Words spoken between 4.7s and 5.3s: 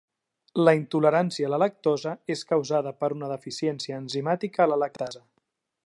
la lactasa.